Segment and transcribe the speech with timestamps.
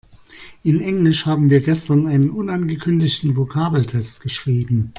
[0.63, 4.89] In Englisch haben wir gestern einen unangekündigten Vokabeltest geschrieben.